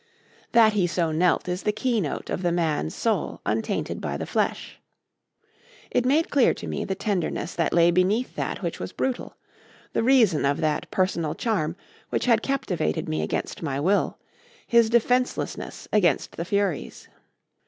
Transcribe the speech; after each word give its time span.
That 0.53 0.73
he 0.73 0.87
so 0.87 1.11
knelt 1.11 1.47
is 1.47 1.61
the 1.61 1.71
keynote 1.71 2.31
of 2.31 2.41
the 2.41 2.51
man's 2.51 2.95
soul 2.95 3.39
untainted 3.45 4.01
by 4.01 4.17
the 4.17 4.25
flesh. 4.25 4.79
It 5.91 6.07
made 6.07 6.31
clear 6.31 6.55
to 6.55 6.65
me 6.65 6.83
the 6.83 6.95
tenderness 6.95 7.53
that 7.53 7.71
lay 7.71 7.91
beneath 7.91 8.35
that 8.35 8.63
which 8.63 8.79
was 8.79 8.93
brutal; 8.93 9.37
the 9.93 10.01
reason 10.01 10.43
of 10.43 10.59
that 10.59 10.89
personal 10.89 11.35
charm 11.35 11.75
which 12.09 12.25
had 12.25 12.41
captivated 12.41 13.07
me 13.07 13.21
against 13.21 13.61
my 13.61 13.79
will; 13.79 14.17
his 14.65 14.89
defencelessness 14.89 15.87
against 15.93 16.35
the 16.35 16.45
Furies. 16.45 17.07